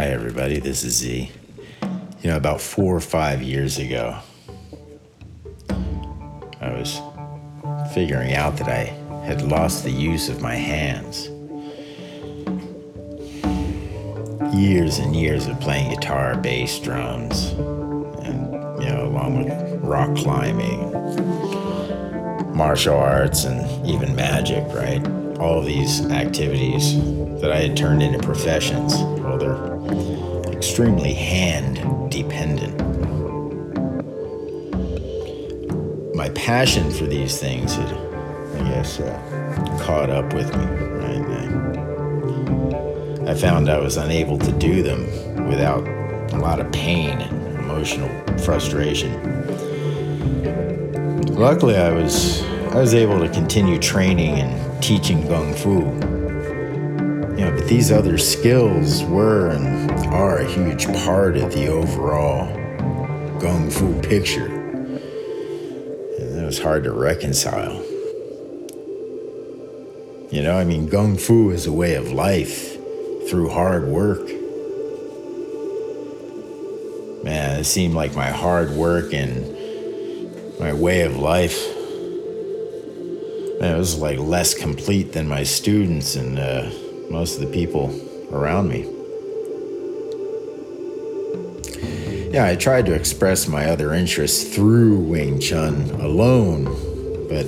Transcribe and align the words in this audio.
Hi, 0.00 0.06
everybody. 0.06 0.58
This 0.60 0.82
is 0.82 0.96
Z. 0.96 1.30
You 2.22 2.30
know, 2.30 2.38
about 2.38 2.58
four 2.62 2.96
or 2.96 3.02
five 3.02 3.42
years 3.42 3.76
ago, 3.78 4.18
I 6.58 6.70
was 6.70 6.98
figuring 7.92 8.32
out 8.32 8.56
that 8.56 8.68
I 8.68 8.84
had 9.26 9.42
lost 9.42 9.84
the 9.84 9.90
use 9.90 10.30
of 10.30 10.40
my 10.40 10.54
hands. 10.54 11.28
Years 14.56 15.00
and 15.00 15.14
years 15.14 15.46
of 15.46 15.60
playing 15.60 15.90
guitar, 15.90 16.34
bass, 16.34 16.78
drums, 16.78 17.50
and, 18.22 18.54
you 18.82 18.88
know, 18.88 19.04
along 19.04 19.44
with 19.44 19.52
rock 19.82 20.16
climbing, 20.16 20.94
martial 22.56 22.96
arts, 22.96 23.44
and 23.44 23.86
even 23.86 24.16
magic, 24.16 24.64
right? 24.68 25.06
All 25.40 25.62
these 25.62 26.04
activities 26.10 26.94
that 27.40 27.50
I 27.50 27.56
had 27.56 27.74
turned 27.74 28.02
into 28.02 28.18
professions. 28.18 28.94
Well, 28.94 29.38
they're 29.38 30.52
extremely 30.52 31.14
hand 31.14 32.10
dependent. 32.10 32.76
My 36.14 36.28
passion 36.30 36.90
for 36.90 37.06
these 37.06 37.40
things 37.40 37.74
had, 37.74 37.88
I 37.90 38.68
guess, 38.68 39.00
uh, 39.00 39.78
caught 39.80 40.10
up 40.10 40.34
with 40.34 40.54
me. 40.54 40.64
Right? 40.66 41.24
I, 43.26 43.30
I 43.30 43.34
found 43.34 43.70
I 43.70 43.78
was 43.78 43.96
unable 43.96 44.36
to 44.38 44.52
do 44.52 44.82
them 44.82 45.06
without 45.48 45.88
a 46.34 46.36
lot 46.36 46.60
of 46.60 46.70
pain 46.70 47.18
and 47.18 47.58
emotional 47.60 48.10
frustration. 48.38 49.10
Luckily, 51.34 51.76
I 51.78 51.90
was 51.92 52.42
I 52.70 52.76
was 52.76 52.94
able 52.94 53.18
to 53.18 53.28
continue 53.28 53.78
training 53.78 54.34
and 54.38 54.82
teaching 54.82 55.26
kung 55.26 55.54
fu 55.54 55.80
you 57.40 57.46
know, 57.46 57.56
but 57.56 57.66
these 57.68 57.90
other 57.90 58.18
skills 58.18 59.02
were 59.04 59.48
and 59.48 59.90
are 60.12 60.38
a 60.38 60.46
huge 60.46 60.86
part 61.04 61.38
of 61.38 61.54
the 61.54 61.68
overall 61.68 62.46
Kung 63.40 63.70
Fu 63.70 63.98
picture. 64.02 64.44
And 64.44 66.36
that 66.36 66.44
was 66.44 66.58
hard 66.58 66.84
to 66.84 66.92
reconcile. 66.92 67.82
You 70.30 70.42
know, 70.42 70.54
I 70.58 70.64
mean, 70.64 70.90
Kung 70.90 71.16
Fu 71.16 71.48
is 71.48 71.66
a 71.66 71.72
way 71.72 71.94
of 71.94 72.12
life 72.12 72.76
through 73.26 73.48
hard 73.48 73.88
work. 73.88 74.28
Man, 77.24 77.58
it 77.58 77.64
seemed 77.64 77.94
like 77.94 78.14
my 78.14 78.28
hard 78.28 78.70
work 78.72 79.14
and 79.14 79.56
my 80.60 80.74
way 80.74 81.00
of 81.02 81.16
life 81.16 81.79
it 83.60 83.76
was 83.76 83.98
like 83.98 84.18
less 84.18 84.54
complete 84.54 85.12
than 85.12 85.28
my 85.28 85.42
students 85.42 86.16
and 86.16 86.38
uh, 86.38 86.70
most 87.10 87.34
of 87.38 87.46
the 87.46 87.52
people 87.52 87.94
around 88.32 88.68
me. 88.68 88.88
Yeah, 92.32 92.46
I 92.46 92.54
tried 92.54 92.86
to 92.86 92.94
express 92.94 93.48
my 93.48 93.66
other 93.66 93.92
interests 93.92 94.54
through 94.54 94.98
Wing 94.98 95.40
Chun 95.40 95.90
alone, 96.00 96.64
but 97.28 97.46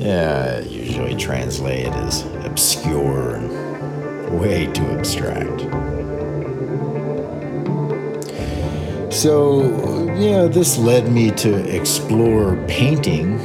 yeah, 0.00 0.60
usually 0.60 1.14
translated 1.14 1.92
as 1.94 2.26
obscure 2.44 3.36
and 3.36 4.40
way 4.40 4.66
too 4.72 4.84
abstract. 4.90 5.60
So, 9.12 10.12
yeah, 10.14 10.46
this 10.46 10.76
led 10.76 11.12
me 11.12 11.30
to 11.32 11.54
explore 11.72 12.56
painting, 12.66 13.38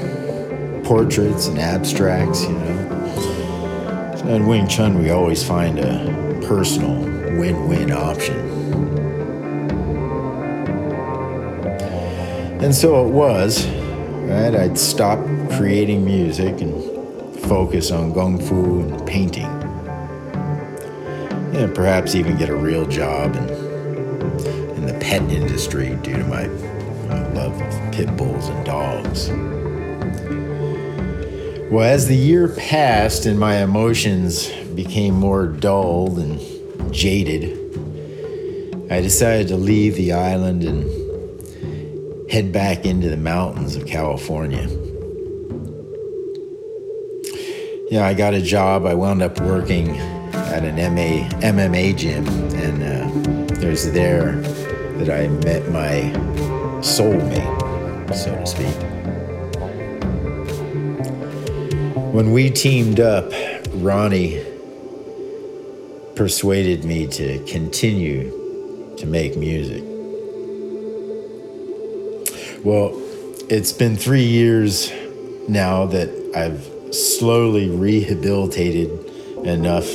portraits, 0.88 1.48
and 1.48 1.60
abstracts, 1.60 2.44
you 2.44 2.54
know. 2.54 4.24
In 4.28 4.48
Wing 4.48 4.70
Chun, 4.70 4.98
we 5.00 5.10
always 5.10 5.44
find 5.44 5.80
a 5.80 6.40
personal 6.48 6.98
win 7.38 7.68
win 7.68 7.92
option. 7.92 8.38
And 12.64 12.74
so 12.74 13.06
it 13.06 13.12
was, 13.12 13.68
right? 13.68 14.56
I'd 14.56 14.78
stop 14.78 15.20
creating 15.58 16.06
music 16.06 16.62
and 16.62 17.38
focus 17.42 17.92
on 17.92 18.14
Kung 18.14 18.40
Fu 18.40 18.80
and 18.80 19.06
painting. 19.06 19.46
And 21.54 21.76
perhaps 21.76 22.16
even 22.16 22.38
get 22.38 22.48
a 22.48 22.56
real 22.56 22.86
job 22.86 23.36
in, 23.36 23.50
in 24.76 24.86
the 24.86 24.98
pet 25.02 25.22
industry 25.24 25.98
due 26.02 26.16
to 26.16 26.24
my 26.24 26.46
uh, 26.46 27.30
love 27.34 27.62
of 27.62 27.94
pit 27.94 28.16
bulls 28.16 28.48
and 28.48 28.66
dogs. 28.66 29.30
Well, 31.70 31.84
as 31.84 32.08
the 32.08 32.16
year 32.16 32.48
passed 32.48 33.26
and 33.26 33.38
my 33.38 33.58
emotions 33.58 34.50
became 34.74 35.14
more 35.16 35.48
dulled 35.48 36.18
and 36.18 36.40
jaded, 36.94 37.58
I 38.90 39.02
decided 39.02 39.50
to 39.50 39.58
leave 39.58 39.96
the 39.96 40.14
island 40.14 40.64
and 40.64 42.32
head 42.32 42.54
back 42.54 42.86
into 42.86 43.10
the 43.10 43.18
mountains 43.18 43.76
of 43.76 43.86
California. 43.86 44.66
Yeah, 47.92 48.06
I 48.06 48.14
got 48.14 48.34
a 48.34 48.42
job. 48.42 48.86
I 48.86 48.94
wound 48.94 49.22
up 49.22 49.42
working 49.42 49.98
at 50.34 50.64
an 50.64 50.76
MA, 50.96 51.28
MMA 51.40 51.98
gym, 51.98 52.26
and 52.56 52.82
uh, 52.82 53.60
it 53.60 53.70
was 53.70 53.92
there 53.92 54.38
that 55.00 55.10
I 55.10 55.28
met 55.28 55.68
my 55.70 56.14
soulmate, 56.82 58.16
so 58.16 58.34
to 58.34 58.46
speak. 58.46 59.27
When 62.12 62.32
we 62.32 62.50
teamed 62.50 63.00
up, 63.00 63.32
Ronnie 63.74 64.44
persuaded 66.16 66.84
me 66.84 67.06
to 67.08 67.44
continue 67.46 68.96
to 68.98 69.06
make 69.06 69.36
music. 69.36 69.84
Well, 72.64 72.92
it's 73.50 73.74
been 73.74 73.98
three 73.98 74.24
years 74.24 74.92
now 75.50 75.86
that 75.88 76.10
I've 76.36 76.96
slowly 76.96 77.70
rehabilitated 77.70 78.90
enough 79.46 79.86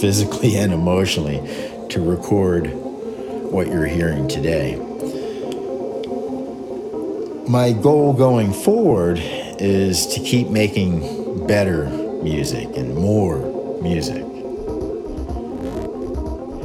physically 0.00 0.56
and 0.56 0.72
emotionally 0.72 1.38
to 1.90 2.00
record 2.00 2.70
what 2.72 3.66
you're 3.66 3.86
hearing 3.86 4.28
today. 4.28 4.76
My 7.48 7.72
goal 7.72 8.12
going 8.12 8.52
forward 8.52 9.18
is 9.20 10.06
to 10.08 10.20
keep 10.20 10.48
making 10.48 11.25
better 11.46 11.86
music 12.22 12.76
and 12.76 12.94
more 12.94 13.38
music. 13.82 14.24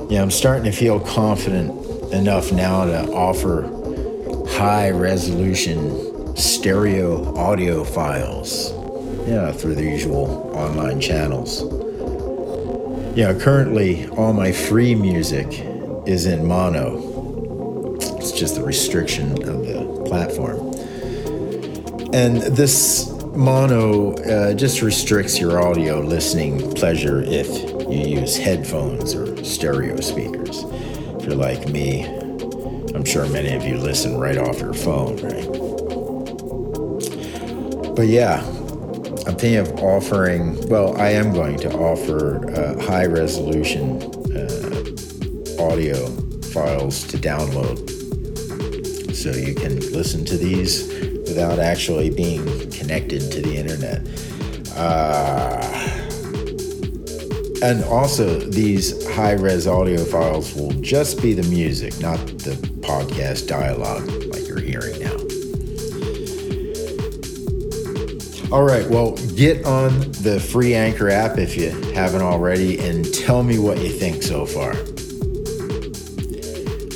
Yeah, 0.09 0.21
I'm 0.21 0.31
starting 0.31 0.65
to 0.65 0.71
feel 0.71 0.99
confident 0.99 2.13
enough 2.13 2.51
now 2.51 2.85
to 2.85 3.11
offer 3.13 3.63
high 4.49 4.89
resolution 4.89 6.35
stereo 6.35 7.35
audio 7.35 7.83
files. 7.83 8.73
Yeah, 9.27 9.51
through 9.51 9.75
the 9.75 9.83
usual 9.83 10.51
online 10.55 10.99
channels. 10.99 11.61
Yeah, 13.15 13.33
currently 13.37 14.07
all 14.09 14.33
my 14.33 14.51
free 14.51 14.95
music 14.95 15.47
is 16.07 16.25
in 16.25 16.45
mono. 16.45 17.95
It's 18.17 18.31
just 18.31 18.55
the 18.55 18.63
restriction 18.63 19.31
of 19.47 19.65
the 19.65 20.03
platform. 20.05 20.59
And 22.13 22.37
this 22.41 23.10
mono 23.35 24.13
uh, 24.13 24.53
just 24.53 24.81
restricts 24.81 25.39
your 25.39 25.61
audio 25.61 25.99
listening 25.99 26.71
pleasure 26.73 27.21
if 27.21 27.47
you 27.89 28.19
use 28.19 28.37
headphones 28.37 29.15
or 29.15 29.43
stereo 29.43 29.99
speakers. 30.01 30.63
If 30.63 31.25
you're 31.25 31.35
like 31.35 31.69
me, 31.69 32.03
I'm 32.93 33.05
sure 33.05 33.27
many 33.29 33.53
of 33.53 33.63
you 33.63 33.77
listen 33.77 34.19
right 34.19 34.37
off 34.37 34.59
your 34.59 34.73
phone, 34.73 35.15
right? 35.17 35.47
But 37.95 38.07
yeah, 38.07 38.41
I'm 39.25 39.35
thinking 39.35 39.57
of 39.57 39.71
offering, 39.79 40.67
well, 40.67 40.99
I 40.99 41.09
am 41.09 41.31
going 41.31 41.57
to 41.59 41.73
offer 41.73 42.49
uh, 42.51 42.81
high 42.81 43.05
resolution 43.05 44.01
uh, 44.35 45.61
audio 45.61 46.07
files 46.51 47.05
to 47.07 47.17
download 47.17 47.89
so 49.15 49.31
you 49.31 49.55
can 49.55 49.79
listen 49.91 50.25
to 50.25 50.35
these 50.35 51.10
without 51.31 51.59
actually 51.59 52.09
being 52.09 52.45
connected 52.71 53.31
to 53.31 53.41
the 53.41 53.55
internet. 53.55 54.01
Uh, 54.75 55.61
and 57.63 57.85
also, 57.85 58.37
these 58.39 59.07
high 59.07 59.31
res 59.31 59.65
audio 59.65 60.03
files 60.03 60.53
will 60.55 60.71
just 60.81 61.21
be 61.21 61.33
the 61.33 61.43
music, 61.43 61.97
not 62.01 62.17
the 62.39 62.55
podcast 62.81 63.47
dialogue 63.47 64.05
like 64.25 64.45
you're 64.45 64.59
hearing 64.59 64.99
now. 64.99 65.15
All 68.53 68.63
right, 68.63 68.85
well, 68.89 69.15
get 69.35 69.63
on 69.65 69.97
the 70.23 70.37
free 70.37 70.75
Anchor 70.75 71.09
app 71.09 71.37
if 71.37 71.55
you 71.55 71.69
haven't 71.93 72.23
already 72.23 72.77
and 72.79 73.05
tell 73.13 73.41
me 73.41 73.57
what 73.57 73.79
you 73.79 73.89
think 73.89 74.21
so 74.21 74.45
far. 74.45 74.73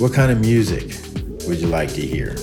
What 0.02 0.14
kind 0.14 0.30
of 0.30 0.42
music 0.42 1.00
would 1.48 1.60
you 1.60 1.68
like 1.68 1.94
to 1.94 2.02
hear? 2.02 2.36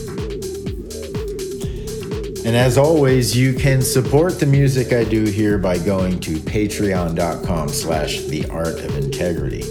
And 2.44 2.56
as 2.56 2.76
always, 2.76 3.36
you 3.36 3.54
can 3.54 3.82
support 3.82 4.40
the 4.40 4.46
music 4.46 4.92
I 4.92 5.04
do 5.04 5.22
here 5.24 5.58
by 5.58 5.78
going 5.78 6.18
to 6.20 6.38
patreon.com 6.38 7.68
slash 7.68 8.22
the 8.22 8.44
art 8.48 8.80
of 8.80 8.96
integrity. 8.96 9.62